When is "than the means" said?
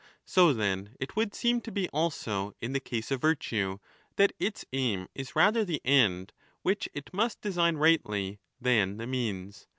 8.59-9.67